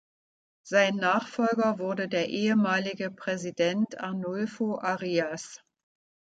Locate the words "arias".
4.79-5.61